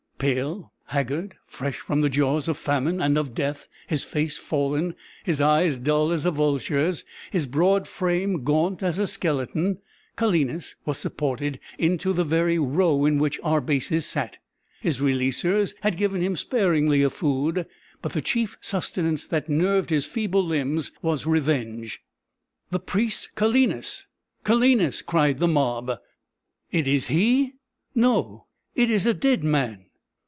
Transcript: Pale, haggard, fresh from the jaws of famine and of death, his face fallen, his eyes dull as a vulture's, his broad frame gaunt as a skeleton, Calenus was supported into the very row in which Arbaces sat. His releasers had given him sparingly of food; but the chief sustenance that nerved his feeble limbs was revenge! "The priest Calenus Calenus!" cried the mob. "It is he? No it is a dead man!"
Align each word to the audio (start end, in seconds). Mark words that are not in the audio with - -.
Pale, 0.21 0.71
haggard, 0.85 1.35
fresh 1.47 1.77
from 1.79 2.01
the 2.01 2.07
jaws 2.09 2.47
of 2.47 2.55
famine 2.55 3.01
and 3.01 3.17
of 3.17 3.33
death, 3.33 3.67
his 3.87 4.03
face 4.03 4.37
fallen, 4.37 4.93
his 5.23 5.41
eyes 5.41 5.79
dull 5.79 6.11
as 6.11 6.27
a 6.27 6.29
vulture's, 6.29 7.03
his 7.31 7.47
broad 7.47 7.87
frame 7.87 8.43
gaunt 8.43 8.83
as 8.83 8.99
a 8.99 9.07
skeleton, 9.07 9.79
Calenus 10.15 10.75
was 10.85 10.99
supported 10.99 11.59
into 11.79 12.13
the 12.13 12.23
very 12.23 12.59
row 12.59 13.03
in 13.03 13.17
which 13.17 13.39
Arbaces 13.41 14.05
sat. 14.05 14.37
His 14.81 14.99
releasers 14.99 15.73
had 15.81 15.97
given 15.97 16.21
him 16.21 16.35
sparingly 16.35 17.01
of 17.01 17.13
food; 17.13 17.65
but 18.03 18.13
the 18.13 18.21
chief 18.21 18.57
sustenance 18.61 19.25
that 19.25 19.49
nerved 19.49 19.89
his 19.89 20.05
feeble 20.05 20.45
limbs 20.45 20.91
was 21.01 21.25
revenge! 21.25 21.99
"The 22.69 22.79
priest 22.79 23.31
Calenus 23.33 24.05
Calenus!" 24.43 25.01
cried 25.01 25.39
the 25.39 25.47
mob. 25.47 25.97
"It 26.69 26.85
is 26.85 27.07
he? 27.07 27.55
No 27.95 28.45
it 28.75 28.91
is 28.91 29.07
a 29.07 29.15
dead 29.15 29.43
man!" 29.43 29.87